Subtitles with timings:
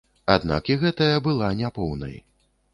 [0.35, 2.19] Аднак і гэтая была не поўнай.